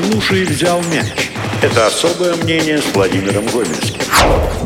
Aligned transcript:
Слушай, 0.00 0.44
взял 0.44 0.80
мяч. 0.84 1.30
Это 1.62 1.86
особое 1.86 2.34
мнение 2.36 2.78
с 2.78 2.94
Владимиром 2.94 3.44
Гомельским. 3.46 4.00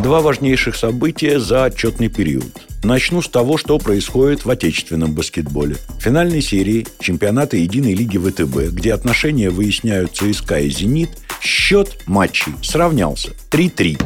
Два 0.03 0.21
важнейших 0.21 0.77
события 0.77 1.41
за 1.41 1.65
отчетный 1.65 2.09
период. 2.09 2.47
Начну 2.85 3.21
с 3.21 3.29
того, 3.29 3.57
что 3.57 3.79
происходит 3.79 4.45
в 4.45 4.51
отечественном 4.51 5.13
баскетболе. 5.13 5.77
В 5.99 6.03
финальной 6.03 6.41
серии 6.41 6.87
чемпионата 7.01 7.57
Единой 7.57 7.95
лиги 7.95 8.19
ВТБ, 8.19 8.75
где 8.75 8.95
отношения 8.95 9.51
выясняют 9.51 10.13
ЦСКА 10.13 10.61
и 10.61 10.71
«Зенит», 10.71 11.11
счет 11.41 11.99
матчей 12.07 12.53
сравнялся 12.63 13.31
3-3. 13.51 14.01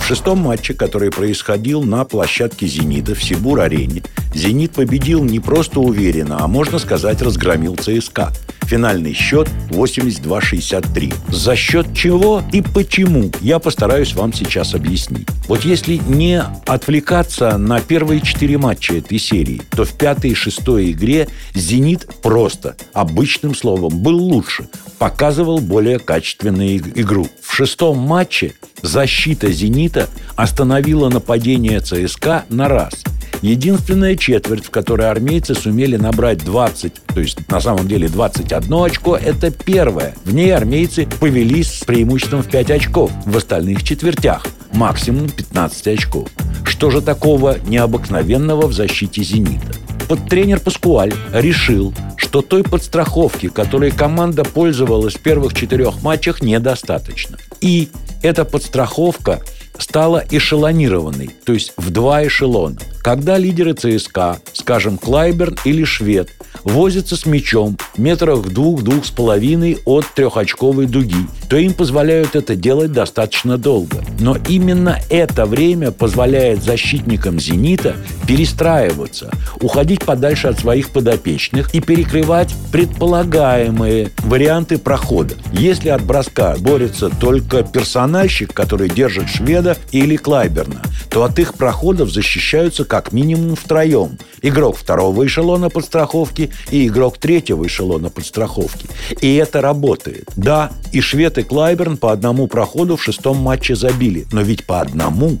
В 0.00 0.06
шестом 0.06 0.38
матче, 0.38 0.74
который 0.74 1.10
происходил 1.10 1.82
на 1.82 2.04
площадке 2.04 2.66
«Зенита» 2.66 3.14
в 3.14 3.22
Сибур-арене, 3.22 4.02
«Зенит» 4.34 4.72
победил 4.72 5.22
не 5.22 5.38
просто 5.38 5.80
уверенно, 5.80 6.38
а, 6.42 6.48
можно 6.48 6.78
сказать, 6.78 7.20
разгромил 7.20 7.76
ЦСКА. 7.76 8.32
Финальный 8.72 9.12
счет 9.12 9.50
82-63. 9.68 11.12
За 11.28 11.54
счет 11.54 11.92
чего 11.94 12.42
и 12.54 12.62
почему, 12.62 13.30
я 13.42 13.58
постараюсь 13.58 14.14
вам 14.14 14.32
сейчас 14.32 14.74
объяснить. 14.74 15.28
Вот 15.46 15.66
если 15.66 16.00
не 16.08 16.42
отвлекаться 16.64 17.58
на 17.58 17.82
первые 17.82 18.22
четыре 18.22 18.56
матча 18.56 18.94
этой 18.94 19.18
серии, 19.18 19.60
то 19.72 19.84
в 19.84 19.92
пятой 19.98 20.30
и 20.30 20.34
шестой 20.34 20.92
игре 20.92 21.28
«Зенит» 21.52 22.08
просто, 22.22 22.74
обычным 22.94 23.54
словом, 23.54 23.98
был 23.98 24.16
лучше, 24.16 24.68
показывал 24.98 25.58
более 25.58 25.98
качественную 25.98 26.78
игру. 26.78 27.28
В 27.42 27.54
шестом 27.54 27.98
матче 27.98 28.54
защита 28.80 29.52
«Зенита» 29.52 30.08
остановила 30.34 31.10
нападение 31.10 31.80
ЦСКА 31.80 32.46
на 32.48 32.70
раз– 32.70 32.94
Единственная 33.42 34.14
четверть, 34.14 34.66
в 34.66 34.70
которой 34.70 35.10
армейцы 35.10 35.56
сумели 35.56 35.96
набрать 35.96 36.44
20, 36.44 36.92
то 37.12 37.20
есть 37.20 37.48
на 37.50 37.60
самом 37.60 37.88
деле 37.88 38.08
21 38.08 38.72
очко, 38.72 39.16
это 39.16 39.50
первая. 39.50 40.14
В 40.24 40.32
ней 40.32 40.54
армейцы 40.54 41.08
повелись 41.18 41.80
с 41.80 41.84
преимуществом 41.84 42.44
в 42.44 42.48
5 42.48 42.70
очков. 42.70 43.10
В 43.26 43.36
остальных 43.36 43.82
четвертях 43.82 44.46
максимум 44.72 45.28
15 45.28 45.88
очков. 45.88 46.28
Что 46.64 46.90
же 46.90 47.00
такого 47.00 47.58
необыкновенного 47.66 48.68
в 48.68 48.72
защите 48.72 49.24
«Зенита»? 49.24 49.72
Вот 50.08 50.28
тренер 50.28 50.60
Паскуаль 50.60 51.12
решил, 51.32 51.92
что 52.16 52.42
той 52.42 52.62
подстраховки, 52.62 53.48
которой 53.48 53.90
команда 53.90 54.44
пользовалась 54.44 55.14
в 55.14 55.20
первых 55.20 55.54
четырех 55.54 56.00
матчах, 56.02 56.42
недостаточно. 56.42 57.38
И 57.60 57.88
эта 58.22 58.44
подстраховка 58.44 59.40
стала 59.78 60.24
эшелонированной, 60.30 61.30
то 61.44 61.52
есть 61.52 61.72
в 61.76 61.90
два 61.90 62.24
эшелона. 62.24 62.78
Когда 63.02 63.36
лидеры 63.36 63.74
ЦСКА, 63.74 64.38
скажем, 64.52 64.96
Клайберн 64.96 65.56
или 65.64 65.82
Швед, 65.82 66.30
возятся 66.62 67.16
с 67.16 67.26
мячом 67.26 67.76
метрах 67.96 68.38
в 68.38 68.52
двух-двух 68.52 69.04
с 69.04 69.10
половиной 69.10 69.78
от 69.84 70.06
трехочковой 70.14 70.86
дуги, 70.86 71.26
то 71.48 71.56
им 71.56 71.74
позволяют 71.74 72.36
это 72.36 72.54
делать 72.54 72.92
достаточно 72.92 73.58
долго. 73.58 74.04
Но 74.20 74.36
именно 74.48 75.00
это 75.10 75.46
время 75.46 75.90
позволяет 75.90 76.62
защитникам 76.62 77.40
«Зенита» 77.40 77.96
перестраиваться, 78.28 79.30
уходить 79.60 80.04
подальше 80.04 80.46
от 80.46 80.60
своих 80.60 80.90
подопечных 80.90 81.74
и 81.74 81.80
перекрывать 81.80 82.54
предполагаемые 82.70 84.10
варианты 84.18 84.78
прохода. 84.78 85.34
Если 85.52 85.88
от 85.88 86.04
броска 86.04 86.54
борется 86.58 87.10
только 87.10 87.64
персональщик, 87.64 88.54
который 88.54 88.88
держит 88.88 89.28
шведа 89.28 89.76
или 89.90 90.16
Клайберна, 90.16 90.82
то 91.10 91.24
от 91.24 91.38
их 91.38 91.54
проходов 91.54 92.10
защищаются 92.10 92.84
как 92.92 93.10
минимум 93.10 93.56
втроем. 93.56 94.18
Игрок 94.42 94.76
второго 94.76 95.24
эшелона 95.24 95.70
подстраховки 95.70 96.50
и 96.70 96.86
игрок 96.86 97.16
третьего 97.16 97.66
эшелона 97.66 98.10
подстраховки. 98.10 98.86
И 99.22 99.34
это 99.36 99.62
работает. 99.62 100.28
Да, 100.36 100.70
и 100.92 101.00
швед 101.00 101.38
и 101.38 101.42
Клайберн 101.42 101.96
по 101.96 102.12
одному 102.12 102.48
проходу 102.48 102.98
в 102.98 103.02
шестом 103.02 103.38
матче 103.38 103.76
забили. 103.76 104.26
Но 104.30 104.42
ведь 104.42 104.66
по 104.66 104.82
одному. 104.82 105.38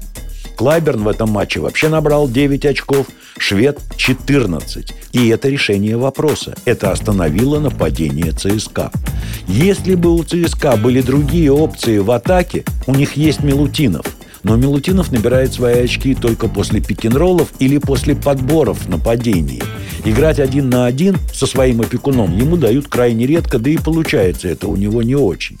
Клайберн 0.56 1.02
в 1.02 1.08
этом 1.08 1.28
матче 1.28 1.60
вообще 1.60 1.90
набрал 1.90 2.26
9 2.26 2.64
очков, 2.64 3.08
швед– 3.36 3.78
14. 3.98 4.94
И 5.12 5.28
это 5.28 5.50
решение 5.50 5.98
вопроса. 5.98 6.54
Это 6.64 6.90
остановило 6.90 7.60
нападение 7.60 8.32
ЦСКА. 8.32 8.90
Если 9.46 9.94
бы 9.94 10.14
у 10.14 10.24
ЦСКА 10.24 10.78
были 10.78 11.02
другие 11.02 11.52
опции 11.52 11.98
в 11.98 12.12
атаке, 12.12 12.64
у 12.86 12.94
них 12.94 13.18
есть 13.18 13.42
Милутинов– 13.42 14.06
но 14.42 14.56
Милутинов 14.56 15.12
набирает 15.12 15.52
свои 15.52 15.84
очки 15.84 16.14
только 16.14 16.48
после 16.48 16.80
пик-н-роллов 16.80 17.52
или 17.58 17.78
после 17.78 18.14
подборов 18.14 18.84
в 18.84 18.88
нападении. 18.88 19.62
Играть 20.04 20.40
один 20.40 20.68
на 20.68 20.86
один 20.86 21.16
со 21.32 21.46
своим 21.46 21.80
опекуном 21.80 22.36
ему 22.36 22.56
дают 22.56 22.88
крайне 22.88 23.26
редко, 23.26 23.58
да 23.58 23.70
и 23.70 23.78
получается 23.78 24.48
это 24.48 24.68
у 24.68 24.76
него 24.76 25.02
не 25.02 25.14
очень. 25.14 25.58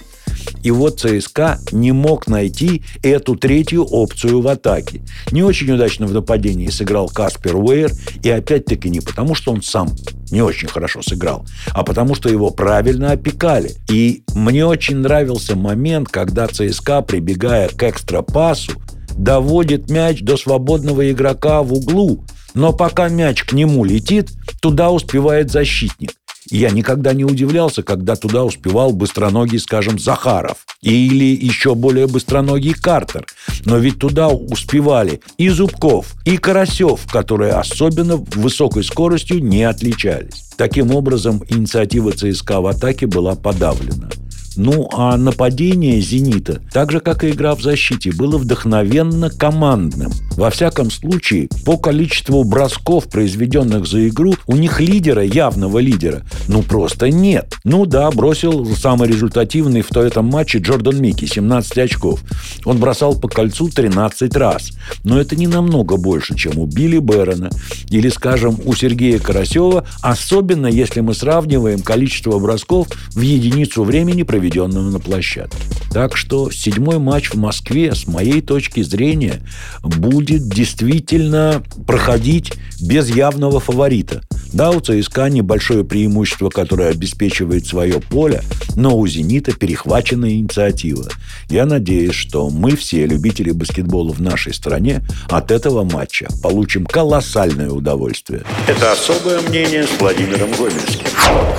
И 0.62 0.70
вот 0.70 1.00
ЦСКА 1.00 1.58
не 1.72 1.92
мог 1.92 2.26
найти 2.26 2.82
эту 3.02 3.36
третью 3.36 3.84
опцию 3.84 4.40
в 4.40 4.48
атаке. 4.48 5.02
Не 5.30 5.42
очень 5.42 5.70
удачно 5.70 6.06
в 6.06 6.12
нападении 6.12 6.68
сыграл 6.68 7.08
Каспер 7.08 7.56
Уэйр, 7.56 7.90
и 8.22 8.30
опять-таки 8.30 8.88
не 8.88 9.00
потому, 9.00 9.34
что 9.34 9.52
он 9.52 9.62
сам 9.62 9.88
не 10.30 10.42
очень 10.42 10.68
хорошо 10.68 11.02
сыграл, 11.02 11.44
а 11.72 11.82
потому 11.82 12.14
что 12.14 12.28
его 12.28 12.50
правильно 12.50 13.12
опекали. 13.12 13.74
И 13.90 14.24
мне 14.34 14.64
очень 14.64 14.96
нравился 14.96 15.56
момент, 15.56 16.08
когда 16.08 16.46
ЦСКА, 16.46 17.02
прибегая 17.02 17.68
к 17.68 17.82
экстра-пасу, 17.82 18.72
доводит 19.16 19.90
мяч 19.90 20.22
до 20.22 20.36
свободного 20.36 21.10
игрока 21.10 21.62
в 21.62 21.72
углу, 21.72 22.24
но 22.54 22.72
пока 22.72 23.08
мяч 23.08 23.44
к 23.44 23.52
нему 23.52 23.84
летит, 23.84 24.30
туда 24.60 24.90
успевает 24.90 25.50
защитник. 25.50 26.12
Я 26.52 26.68
никогда 26.68 27.14
не 27.14 27.24
удивлялся, 27.24 27.82
когда 27.82 28.14
туда 28.14 28.44
успевал 28.44 28.92
быстроногий, 28.92 29.58
скажем, 29.58 29.98
Захаров. 29.98 30.66
Или 30.82 31.34
еще 31.34 31.74
более 31.74 32.06
быстроногий 32.06 32.74
Картер. 32.74 33.24
Но 33.64 33.78
ведь 33.78 33.98
туда 33.98 34.28
успевали 34.28 35.22
и 35.38 35.48
Зубков, 35.48 36.12
и 36.26 36.36
Карасев, 36.36 37.10
которые 37.10 37.54
особенно 37.54 38.16
высокой 38.16 38.84
скоростью 38.84 39.42
не 39.42 39.64
отличались. 39.64 40.50
Таким 40.58 40.94
образом, 40.94 41.42
инициатива 41.48 42.12
ЦСКА 42.12 42.60
в 42.60 42.66
атаке 42.66 43.06
была 43.06 43.34
подавлена. 43.34 44.10
Ну, 44.56 44.88
а 44.92 45.16
нападение 45.16 46.00
«Зенита», 46.00 46.60
так 46.72 46.92
же, 46.92 47.00
как 47.00 47.24
и 47.24 47.30
игра 47.30 47.54
в 47.54 47.62
защите, 47.62 48.12
было 48.12 48.38
вдохновенно 48.38 49.30
командным. 49.30 50.12
Во 50.36 50.50
всяком 50.50 50.90
случае, 50.90 51.48
по 51.64 51.76
количеству 51.76 52.44
бросков, 52.44 53.08
произведенных 53.08 53.86
за 53.86 54.08
игру, 54.08 54.34
у 54.46 54.56
них 54.56 54.80
лидера, 54.80 55.22
явного 55.22 55.78
лидера, 55.78 56.22
ну 56.48 56.62
просто 56.62 57.10
нет. 57.10 57.54
Ну 57.64 57.86
да, 57.86 58.10
бросил 58.10 58.66
самый 58.76 59.08
результативный 59.08 59.82
в 59.82 59.96
этом 59.96 60.26
матче 60.26 60.58
Джордан 60.58 61.00
Микки, 61.00 61.26
17 61.26 61.78
очков. 61.78 62.22
Он 62.64 62.78
бросал 62.78 63.14
по 63.18 63.28
кольцу 63.28 63.68
13 63.68 64.34
раз. 64.36 64.72
Но 65.04 65.20
это 65.20 65.36
не 65.36 65.46
намного 65.46 65.96
больше, 65.96 66.34
чем 66.36 66.58
у 66.58 66.66
Билли 66.66 66.98
Бэрона 66.98 67.50
или, 67.90 68.08
скажем, 68.08 68.58
у 68.64 68.74
Сергея 68.74 69.18
Карасева, 69.18 69.84
особенно 70.00 70.66
если 70.66 71.00
мы 71.00 71.14
сравниваем 71.14 71.80
количество 71.80 72.38
бросков 72.38 72.88
в 73.14 73.20
единицу 73.20 73.84
времени, 73.84 74.22
проведенного 74.22 74.41
на 74.50 74.98
площадке. 74.98 75.58
Так 75.92 76.16
что 76.16 76.50
седьмой 76.50 76.98
матч 76.98 77.30
в 77.30 77.36
Москве, 77.36 77.94
с 77.94 78.06
моей 78.06 78.40
точки 78.40 78.82
зрения, 78.82 79.42
будет 79.82 80.48
действительно 80.48 81.62
проходить 81.86 82.52
без 82.80 83.08
явного 83.08 83.60
фаворита. 83.60 84.22
Да, 84.52 84.70
у 84.70 84.80
ЦСКА 84.80 85.30
небольшое 85.30 85.82
преимущество, 85.82 86.50
которое 86.50 86.90
обеспечивает 86.90 87.66
свое 87.66 88.00
поле, 88.00 88.42
но 88.76 88.98
у 88.98 89.06
«Зенита» 89.06 89.52
перехвачена 89.52 90.30
инициатива. 90.30 91.08
Я 91.48 91.64
надеюсь, 91.64 92.14
что 92.14 92.50
мы 92.50 92.76
все, 92.76 93.06
любители 93.06 93.50
баскетбола 93.50 94.12
в 94.12 94.20
нашей 94.20 94.52
стране, 94.52 95.02
от 95.28 95.50
этого 95.50 95.84
матча 95.84 96.28
получим 96.42 96.84
колоссальное 96.84 97.70
удовольствие. 97.70 98.42
Это 98.66 98.92
особое 98.92 99.40
мнение 99.40 99.84
с 99.84 99.98
Владимиром 99.98 100.50
Гомельским. 100.52 101.06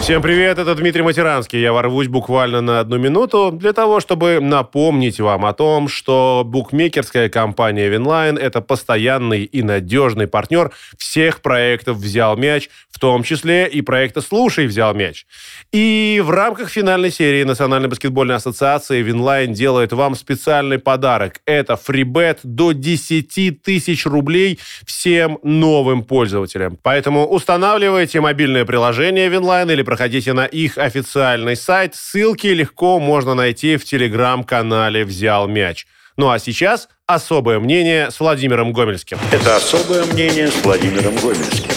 Всем 0.01 0.21
привет, 0.21 0.59
это 0.59 0.75
Дмитрий 0.75 1.01
Матеранский. 1.01 1.61
Я 1.61 1.73
ворвусь 1.73 2.07
буквально 2.07 2.61
на 2.61 2.72
одну 2.79 2.97
минуту 2.97 3.51
для 3.51 3.73
того, 3.73 4.00
чтобы 4.00 4.39
напомнить 4.42 5.19
вам 5.19 5.45
о 5.45 5.53
том, 5.53 5.88
что 5.88 6.44
букмекерская 6.45 7.30
компания 7.30 7.89
Winline– 7.89 8.38
это 8.39 8.62
постоянный 8.62 9.44
и 9.44 9.62
надежный 9.62 10.27
партнер 10.27 10.71
всех 10.97 11.42
проектов 11.42 11.97
«Взял 11.97 12.38
мяч», 12.38 12.69
в 12.89 13.00
том 13.00 13.24
числе 13.24 13.68
и 13.68 13.81
проекта 13.81 14.21
«Слушай, 14.21 14.68
взял 14.68 14.94
мяч». 14.94 15.25
И 15.71 16.21
в 16.24 16.30
рамках 16.30 16.69
финальной 16.69 17.12
серии 17.12 17.44
Национальной 17.44 17.89
баскетбольной 17.89 18.36
ассоциации 18.36 19.01
Winline 19.01 19.53
делает 19.53 19.94
вам 19.94 20.15
специальный 20.15 20.80
подарок. 20.80 21.42
Это 21.45 21.75
фрибет 21.75 22.39
до 22.44 22.71
10 22.71 23.62
тысяч 23.62 24.06
рублей 24.06 24.59
всем 24.86 25.39
новым 25.44 26.03
пользователям. 26.03 26.77
Поэтому 26.81 27.25
устанавливайте 27.25 28.21
мобильное 28.21 28.65
приложение 28.65 29.30
Winline 29.30 29.69
или 29.71 29.81
проходите 29.81 30.33
на 30.33 30.45
их 30.45 30.77
официальный 30.77 31.56
сайт. 31.56 31.95
Ссылки 31.95 32.47
легко 32.63 33.00
можно 33.00 33.36
найти 33.36 33.75
в 33.75 33.83
телеграм-канале 33.83 35.04
«Взял 35.04 35.48
мяч». 35.48 35.86
Ну 36.15 36.30
а 36.30 36.39
сейчас 36.39 36.88
Особое 37.06 37.60
мнение 37.60 38.12
с 38.12 38.21
Владимиром 38.21 38.71
Гомельским. 38.71 39.18
Это 39.30 39.57
особое 39.57 40.06
мнение 40.06 40.48
с 40.48 40.63
Владимиром 40.63 41.13
Гомельским. 41.15 41.69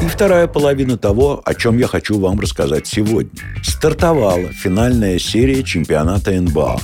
И 0.00 0.06
вторая 0.06 0.46
половина 0.46 0.96
того, 0.96 1.42
о 1.44 1.54
чем 1.54 1.76
я 1.76 1.88
хочу 1.88 2.20
вам 2.20 2.38
рассказать 2.38 2.86
сегодня. 2.86 3.42
Стартовала 3.64 4.52
финальная 4.52 5.18
серия 5.18 5.64
чемпионата 5.64 6.30
НБА. 6.30 6.78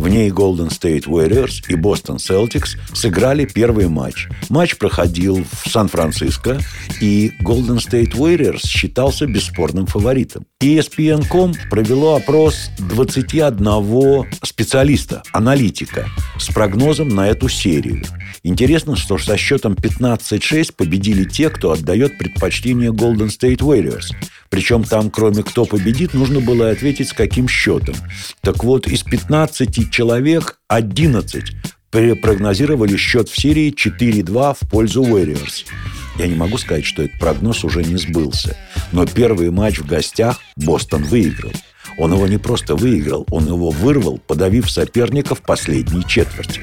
В 0.00 0.08
ней 0.08 0.30
Golden 0.30 0.70
State 0.70 1.04
Warriors 1.04 1.62
и 1.68 1.74
Boston 1.74 2.16
Celtics 2.16 2.78
сыграли 2.94 3.44
первый 3.44 3.86
матч. 3.88 4.28
Матч 4.48 4.78
проходил 4.78 5.44
в 5.44 5.68
Сан-Франциско, 5.68 6.58
и 7.02 7.30
Golden 7.42 7.76
State 7.76 8.12
Warriors 8.12 8.66
считался 8.66 9.26
бесспорным 9.26 9.84
фаворитом. 9.84 10.46
ESPN.com 10.62 11.52
провело 11.68 12.14
опрос 12.14 12.70
21 12.78 14.24
специалиста, 14.42 15.22
аналитика, 15.34 16.08
с 16.38 16.46
прогнозом 16.46 17.10
на 17.10 17.28
эту 17.28 17.50
серию. 17.50 18.02
Интересно, 18.42 18.96
что 18.96 19.18
со 19.18 19.36
счетом 19.36 19.74
15-6 19.74 20.72
победили 20.74 21.24
те, 21.24 21.50
кто 21.50 21.72
отдает 21.72 22.16
предпочтение 22.16 22.90
Golden 22.90 23.28
State 23.28 23.58
Warriors. 23.58 24.06
Причем 24.50 24.82
там, 24.82 25.10
кроме 25.10 25.42
кто 25.42 25.64
победит, 25.64 26.12
нужно 26.12 26.40
было 26.40 26.70
ответить, 26.70 27.08
с 27.08 27.12
каким 27.12 27.48
счетом. 27.48 27.94
Так 28.42 28.64
вот, 28.64 28.86
из 28.88 29.04
15 29.04 29.90
человек 29.90 30.58
11 30.68 31.44
прогнозировали 31.90 32.96
счет 32.96 33.28
в 33.28 33.40
серии 33.40 33.72
4-2 33.72 34.56
в 34.60 34.68
пользу 34.68 35.02
Warriors. 35.02 35.64
Я 36.18 36.26
не 36.26 36.34
могу 36.34 36.58
сказать, 36.58 36.84
что 36.84 37.02
этот 37.02 37.18
прогноз 37.18 37.64
уже 37.64 37.82
не 37.82 37.96
сбылся. 37.96 38.56
Но 38.92 39.06
первый 39.06 39.50
матч 39.50 39.78
в 39.78 39.86
гостях 39.86 40.40
Бостон 40.56 41.04
выиграл. 41.04 41.52
Он 41.96 42.12
его 42.12 42.26
не 42.26 42.38
просто 42.38 42.76
выиграл, 42.76 43.26
он 43.30 43.46
его 43.46 43.70
вырвал, 43.70 44.18
подавив 44.18 44.70
соперника 44.70 45.34
в 45.34 45.42
последней 45.42 46.04
четверти. 46.06 46.60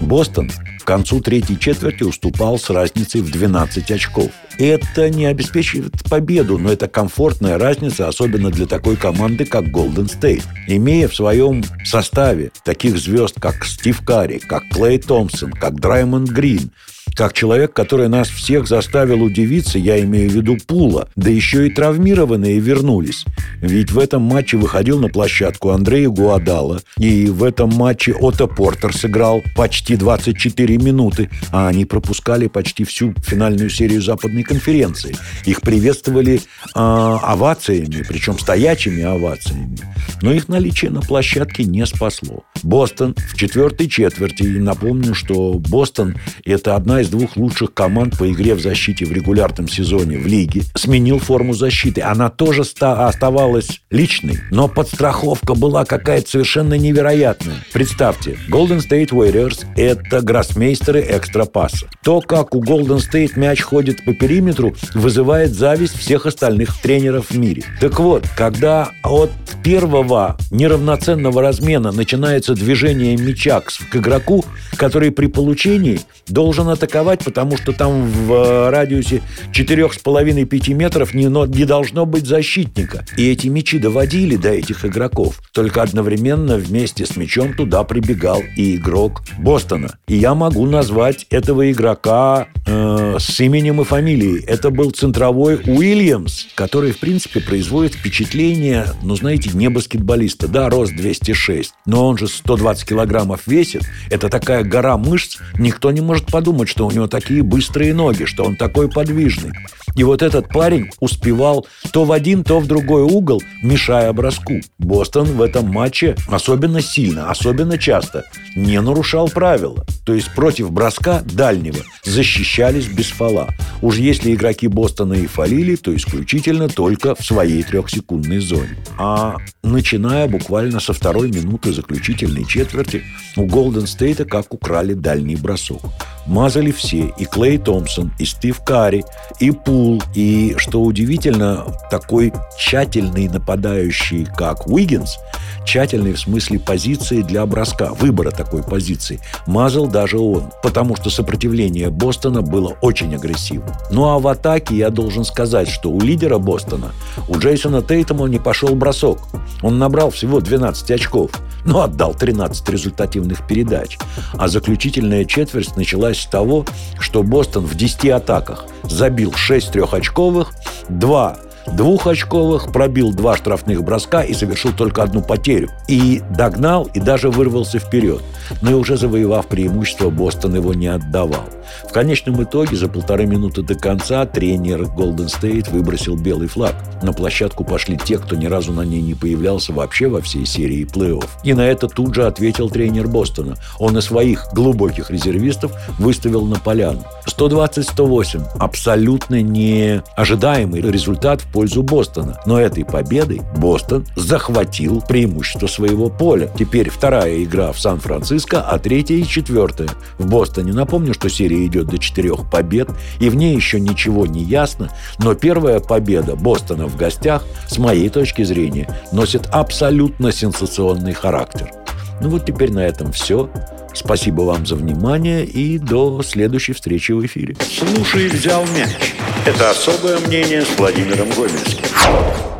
Бостон 0.00 0.50
концу 0.86 1.20
третьей 1.20 1.58
четверти 1.58 2.04
уступал 2.04 2.58
с 2.58 2.70
разницей 2.70 3.20
в 3.20 3.30
12 3.30 3.90
очков. 3.90 4.30
Это 4.58 5.10
не 5.10 5.26
обеспечивает 5.26 5.92
победу, 6.08 6.56
но 6.56 6.72
это 6.72 6.88
комфортная 6.88 7.58
разница, 7.58 8.08
особенно 8.08 8.50
для 8.50 8.66
такой 8.66 8.96
команды, 8.96 9.44
как 9.44 9.64
Golden 9.64 10.06
State. 10.06 10.44
Имея 10.66 11.08
в 11.08 11.14
своем 11.14 11.62
составе 11.84 12.52
таких 12.64 12.96
звезд, 12.96 13.38
как 13.38 13.66
Стив 13.66 14.02
Карри, 14.02 14.38
как 14.38 14.68
Клей 14.70 14.98
Томпсон, 14.98 15.52
как 15.52 15.78
Драймонд 15.78 16.30
Грин, 16.30 16.70
как 17.16 17.32
человек, 17.32 17.72
который 17.72 18.08
нас 18.08 18.28
всех 18.28 18.68
заставил 18.68 19.22
удивиться, 19.22 19.78
я 19.78 19.98
имею 20.00 20.28
в 20.28 20.34
виду 20.34 20.58
Пула, 20.66 21.08
да 21.16 21.30
еще 21.30 21.66
и 21.66 21.70
травмированные 21.70 22.58
вернулись. 22.60 23.24
Ведь 23.62 23.90
в 23.90 23.98
этом 23.98 24.20
матче 24.22 24.58
выходил 24.58 25.00
на 25.00 25.08
площадку 25.08 25.70
Андрей 25.70 26.06
Гуадала, 26.06 26.82
и 26.98 27.26
в 27.26 27.42
этом 27.42 27.70
матче 27.70 28.12
Отто 28.12 28.46
Портер 28.46 28.94
сыграл 28.94 29.42
почти 29.56 29.96
24 29.96 30.76
минуты, 30.76 31.30
а 31.52 31.68
они 31.68 31.86
пропускали 31.86 32.48
почти 32.48 32.84
всю 32.84 33.14
финальную 33.24 33.70
серию 33.70 34.02
западной 34.02 34.42
конференции. 34.42 35.16
Их 35.46 35.62
приветствовали 35.62 36.36
э, 36.36 36.40
овациями, 36.74 38.04
причем 38.06 38.38
стоячими 38.38 39.02
овациями. 39.02 39.78
Но 40.20 40.32
их 40.32 40.48
наличие 40.48 40.90
на 40.90 41.00
площадке 41.00 41.64
не 41.64 41.86
спасло. 41.86 42.44
Бостон 42.62 43.14
в 43.30 43.36
четвертой 43.36 43.88
четверти, 43.88 44.42
и 44.42 44.58
напомню, 44.58 45.14
что 45.14 45.54
Бостон– 45.54 46.16
это 46.44 46.76
одна 46.76 47.00
из 47.00 47.05
из 47.06 47.10
двух 47.10 47.36
лучших 47.36 47.72
команд 47.72 48.18
по 48.18 48.30
игре 48.30 48.54
в 48.54 48.60
защите 48.60 49.04
в 49.06 49.12
регулярном 49.12 49.68
сезоне 49.68 50.18
в 50.18 50.26
лиге, 50.26 50.62
сменил 50.74 51.18
форму 51.18 51.54
защиты. 51.54 52.02
Она 52.02 52.30
тоже 52.30 52.62
оставалась 52.62 53.80
личной, 53.90 54.40
но 54.50 54.68
подстраховка 54.68 55.54
была 55.54 55.84
какая-то 55.84 56.28
совершенно 56.28 56.74
невероятная. 56.74 57.56
Представьте, 57.72 58.36
Golden 58.50 58.78
State 58.78 59.10
Warriors– 59.10 59.64
это 59.76 60.20
гроссмейстеры 60.20 61.00
экстрапасса. 61.00 61.88
То, 62.02 62.20
как 62.20 62.54
у 62.54 62.62
Golden 62.62 62.98
State 62.98 63.38
мяч 63.38 63.62
ходит 63.62 64.04
по 64.04 64.12
периметру, 64.12 64.74
вызывает 64.94 65.54
зависть 65.54 65.96
всех 65.96 66.26
остальных 66.26 66.76
тренеров 66.80 67.30
в 67.30 67.38
мире. 67.38 67.62
Так 67.80 68.00
вот, 68.00 68.24
когда 68.36 68.90
от 69.02 69.30
первого 69.62 70.36
неравноценного 70.50 71.40
размена 71.40 71.92
начинается 71.92 72.54
движение 72.54 73.16
мяча 73.16 73.60
к 73.60 73.96
игроку, 73.96 74.44
который 74.76 75.10
при 75.10 75.26
получении 75.26 76.00
должен 76.26 76.68
атаковать 76.68 76.95
атаковать, 76.96 77.24
потому 77.24 77.56
что 77.56 77.72
там 77.72 78.06
в 78.06 78.32
э, 78.32 78.70
радиусе 78.70 79.22
4,5-5 79.52 80.74
метров 80.74 81.14
не, 81.14 81.24
не 81.24 81.64
должно 81.64 82.06
быть 82.06 82.26
защитника. 82.26 83.04
И 83.16 83.30
эти 83.30 83.48
мячи 83.48 83.78
доводили 83.78 84.36
до 84.36 84.50
этих 84.50 84.84
игроков. 84.84 85.40
Только 85.52 85.82
одновременно 85.82 86.56
вместе 86.56 87.04
с 87.06 87.16
мячом 87.16 87.54
туда 87.54 87.84
прибегал 87.84 88.42
и 88.56 88.76
игрок 88.76 89.22
Бостона. 89.38 89.98
И 90.08 90.16
я 90.16 90.34
могу 90.34 90.66
назвать 90.66 91.26
этого 91.30 91.70
игрока 91.70 92.48
э, 92.66 93.16
с 93.18 93.40
именем 93.40 93.80
и 93.80 93.84
фамилией. 93.84 94.42
Это 94.46 94.70
был 94.70 94.90
центровой 94.90 95.56
Уильямс, 95.66 96.46
который, 96.54 96.92
в 96.92 96.98
принципе, 96.98 97.40
производит 97.40 97.94
впечатление, 97.94 98.86
ну, 99.02 99.16
знаете, 99.16 99.50
не 99.52 99.68
баскетболиста. 99.68 100.48
Да, 100.48 100.70
рост 100.70 100.94
206, 100.94 101.72
но 101.84 102.06
он 102.06 102.16
же 102.16 102.26
120 102.28 102.88
килограммов 102.88 103.46
весит. 103.46 103.82
Это 104.10 104.28
такая 104.28 104.64
гора 104.64 104.96
мышц. 104.96 105.38
Никто 105.58 105.90
не 105.90 106.00
может 106.00 106.26
подумать, 106.26 106.68
что 106.68 106.85
у 106.86 106.90
него 106.90 107.06
такие 107.06 107.42
быстрые 107.42 107.94
ноги, 107.94 108.24
что 108.24 108.44
он 108.44 108.56
такой 108.56 108.88
подвижный. 108.88 109.52
И 109.96 110.04
вот 110.04 110.22
этот 110.22 110.48
парень 110.48 110.90
успевал 111.00 111.66
то 111.90 112.04
в 112.04 112.12
один, 112.12 112.44
то 112.44 112.60
в 112.60 112.66
другой 112.66 113.02
угол, 113.02 113.42
мешая 113.62 114.12
броску. 114.12 114.60
Бостон 114.78 115.26
в 115.26 115.40
этом 115.40 115.68
матче 115.68 116.16
особенно 116.28 116.82
сильно, 116.82 117.30
особенно 117.30 117.78
часто 117.78 118.24
не 118.54 118.80
нарушал 118.80 119.28
правила. 119.28 119.86
То 120.04 120.14
есть 120.14 120.32
против 120.34 120.70
броска 120.70 121.22
дальнего 121.22 121.78
защищались 122.04 122.86
без 122.86 123.06
фола. 123.06 123.48
Уж 123.80 123.96
если 123.96 124.34
игроки 124.34 124.68
Бостона 124.68 125.14
и 125.14 125.26
фалили, 125.26 125.76
то 125.76 125.94
исключительно 125.96 126.68
только 126.68 127.14
в 127.14 127.24
своей 127.24 127.62
трехсекундной 127.62 128.38
зоне. 128.38 128.76
А 128.98 129.36
начиная 129.62 130.28
буквально 130.28 130.80
со 130.80 130.92
второй 130.92 131.30
минуты 131.30 131.72
заключительной 131.72 132.44
четверти, 132.44 133.02
у 133.36 133.46
Голден 133.46 133.86
Стейта 133.86 134.24
как 134.24 134.52
украли 134.52 134.94
дальний 134.94 135.36
бросок. 135.36 135.80
Мазали 136.26 136.65
все, 136.72 137.12
и 137.16 137.24
Клей 137.24 137.58
Томпсон, 137.58 138.12
и 138.18 138.24
Стив 138.24 138.60
Карри, 138.62 139.04
и 139.40 139.50
Пул, 139.50 140.02
и, 140.14 140.54
что 140.58 140.82
удивительно, 140.82 141.64
такой 141.90 142.32
тщательный 142.58 143.28
нападающий, 143.28 144.26
как 144.36 144.66
Уиггинс, 144.66 145.18
тщательный 145.64 146.12
в 146.12 146.20
смысле 146.20 146.58
позиции 146.58 147.22
для 147.22 147.44
броска, 147.46 147.92
выбора 147.94 148.30
такой 148.30 148.62
позиции, 148.62 149.20
мазал 149.46 149.86
даже 149.86 150.18
он, 150.18 150.50
потому 150.62 150.96
что 150.96 151.10
сопротивление 151.10 151.90
Бостона 151.90 152.42
было 152.42 152.76
очень 152.80 153.14
агрессивным. 153.14 153.74
Ну 153.90 154.08
а 154.08 154.18
в 154.18 154.28
атаке 154.28 154.76
я 154.76 154.90
должен 154.90 155.24
сказать, 155.24 155.68
что 155.68 155.90
у 155.90 156.00
лидера 156.00 156.38
Бостона, 156.38 156.92
у 157.28 157.38
Джейсона 157.38 157.82
Тейтома 157.82 158.26
не 158.26 158.38
пошел 158.38 158.74
бросок. 158.74 159.20
Он 159.62 159.78
набрал 159.78 160.10
всего 160.10 160.40
12 160.40 160.90
очков, 160.90 161.30
но 161.64 161.82
отдал 161.82 162.14
13 162.14 162.68
результативных 162.68 163.46
передач. 163.46 163.98
А 164.34 164.48
заключительная 164.48 165.24
четверть 165.24 165.76
началась 165.76 166.20
с 166.20 166.26
того, 166.26 166.64
что 166.98 167.22
Бостон 167.22 167.66
в 167.66 167.74
10 167.74 168.10
атаках 168.10 168.66
забил 168.84 169.32
6 169.32 169.72
трехочковых, 169.72 170.52
2 170.88 171.38
двухочковых, 171.72 172.72
пробил 172.72 173.12
два 173.12 173.36
штрафных 173.36 173.82
броска 173.82 174.22
и 174.22 174.34
совершил 174.34 174.72
только 174.72 175.02
одну 175.02 175.22
потерю. 175.22 175.70
И 175.88 176.22
догнал, 176.30 176.88
и 176.94 177.00
даже 177.00 177.30
вырвался 177.30 177.78
вперед. 177.78 178.22
Но 178.62 178.70
и 178.70 178.74
уже 178.74 178.96
завоевав 178.96 179.46
преимущество, 179.46 180.10
Бостон 180.10 180.54
его 180.54 180.74
не 180.74 180.86
отдавал. 180.86 181.44
В 181.88 181.92
конечном 181.92 182.42
итоге 182.42 182.76
за 182.76 182.88
полторы 182.88 183.26
минуты 183.26 183.62
до 183.62 183.74
конца 183.74 184.24
тренер 184.26 184.82
Golden 184.82 185.26
State 185.26 185.70
выбросил 185.70 186.16
белый 186.16 186.48
флаг. 186.48 186.74
На 187.02 187.12
площадку 187.12 187.64
пошли 187.64 187.96
те, 187.96 188.18
кто 188.18 188.36
ни 188.36 188.46
разу 188.46 188.72
на 188.72 188.82
ней 188.82 189.02
не 189.02 189.14
появлялся 189.14 189.72
вообще 189.72 190.08
во 190.08 190.20
всей 190.20 190.46
серии 190.46 190.84
плей-офф. 190.86 191.28
И 191.44 191.54
на 191.54 191.66
это 191.66 191.88
тут 191.88 192.14
же 192.14 192.26
ответил 192.26 192.70
тренер 192.70 193.08
Бостона. 193.08 193.56
Он 193.78 193.96
и 193.98 194.00
своих 194.00 194.46
глубоких 194.52 195.10
резервистов 195.10 195.72
выставил 195.98 196.44
на 196.46 196.56
поляну. 196.56 197.04
120-108. 197.26 198.58
Абсолютно 198.58 199.42
неожидаемый 199.42 200.80
результат 200.80 201.40
в 201.40 201.52
пользу 201.56 201.82
Бостона. 201.82 202.38
Но 202.44 202.60
этой 202.60 202.84
победой 202.84 203.40
Бостон 203.56 204.04
захватил 204.14 205.00
преимущество 205.00 205.66
своего 205.66 206.10
поля. 206.10 206.50
Теперь 206.58 206.90
вторая 206.90 207.42
игра 207.42 207.72
в 207.72 207.80
Сан-Франциско, 207.80 208.60
а 208.60 208.78
третья 208.78 209.14
и 209.14 209.24
четвертая 209.24 209.88
в 210.18 210.28
Бостоне. 210.28 210.74
Напомню, 210.74 211.14
что 211.14 211.30
серия 211.30 211.64
идет 211.64 211.86
до 211.86 211.96
четырех 211.96 212.50
побед, 212.50 212.90
и 213.20 213.30
в 213.30 213.36
ней 213.36 213.56
еще 213.56 213.80
ничего 213.80 214.26
не 214.26 214.42
ясно, 214.42 214.90
но 215.18 215.34
первая 215.34 215.80
победа 215.80 216.36
Бостона 216.36 216.88
в 216.88 216.96
гостях, 216.98 217.42
с 217.66 217.78
моей 217.78 218.10
точки 218.10 218.42
зрения, 218.42 218.86
носит 219.10 219.46
абсолютно 219.50 220.32
сенсационный 220.32 221.14
характер. 221.14 221.85
Ну 222.20 222.28
вот 222.30 222.46
теперь 222.46 222.72
на 222.72 222.80
этом 222.86 223.12
все. 223.12 223.50
Спасибо 223.94 224.42
вам 224.42 224.66
за 224.66 224.76
внимание 224.76 225.44
и 225.44 225.78
до 225.78 226.22
следующей 226.22 226.72
встречи 226.72 227.12
в 227.12 227.24
эфире. 227.24 227.56
Слушай, 227.60 228.28
взял 228.28 228.64
мяч. 228.76 229.14
Это 229.46 229.70
особое 229.70 230.18
мнение 230.20 230.62
с 230.62 230.78
Владимиром 230.78 231.28
Гомельским. 231.30 232.55